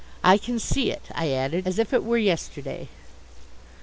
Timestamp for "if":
1.77-1.93